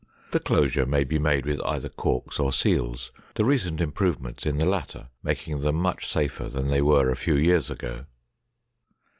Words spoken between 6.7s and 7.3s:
were a